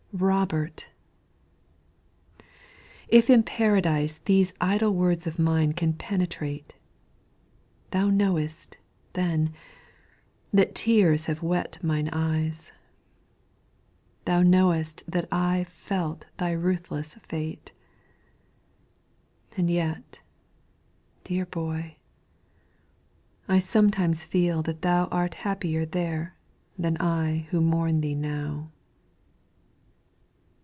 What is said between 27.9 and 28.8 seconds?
thee now.